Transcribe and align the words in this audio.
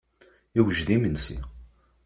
Yewjed 0.55 0.87
yimensi. 0.91 1.35